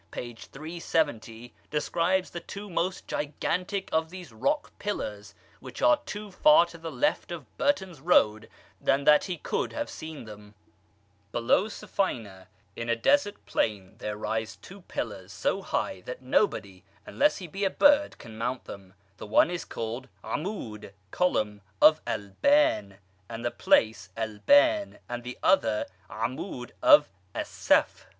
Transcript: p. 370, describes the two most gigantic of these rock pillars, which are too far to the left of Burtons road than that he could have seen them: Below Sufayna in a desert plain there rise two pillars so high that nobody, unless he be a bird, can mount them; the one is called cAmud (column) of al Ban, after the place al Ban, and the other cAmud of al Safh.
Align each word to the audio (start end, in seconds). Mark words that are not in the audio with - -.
p. 0.09 0.33
370, 0.33 1.53
describes 1.69 2.31
the 2.31 2.39
two 2.39 2.71
most 2.71 3.05
gigantic 3.07 3.87
of 3.91 4.09
these 4.09 4.33
rock 4.33 4.71
pillars, 4.79 5.35
which 5.59 5.79
are 5.79 5.99
too 6.07 6.31
far 6.31 6.65
to 6.65 6.79
the 6.79 6.91
left 6.91 7.31
of 7.31 7.45
Burtons 7.55 8.01
road 8.01 8.49
than 8.81 9.03
that 9.03 9.25
he 9.25 9.37
could 9.37 9.73
have 9.73 9.91
seen 9.91 10.23
them: 10.25 10.55
Below 11.31 11.65
Sufayna 11.67 12.47
in 12.75 12.89
a 12.89 12.95
desert 12.95 13.45
plain 13.45 13.93
there 13.99 14.17
rise 14.17 14.55
two 14.55 14.81
pillars 14.81 15.31
so 15.31 15.61
high 15.61 16.01
that 16.05 16.23
nobody, 16.23 16.83
unless 17.05 17.37
he 17.37 17.45
be 17.45 17.63
a 17.63 17.69
bird, 17.69 18.17
can 18.17 18.39
mount 18.39 18.65
them; 18.65 18.95
the 19.17 19.27
one 19.27 19.51
is 19.51 19.63
called 19.65 20.09
cAmud 20.23 20.93
(column) 21.11 21.61
of 21.79 22.01
al 22.07 22.29
Ban, 22.41 22.97
after 23.29 23.43
the 23.43 23.51
place 23.51 24.09
al 24.17 24.39
Ban, 24.47 24.97
and 25.07 25.23
the 25.23 25.37
other 25.43 25.85
cAmud 26.09 26.71
of 26.81 27.11
al 27.35 27.45
Safh. 27.45 28.05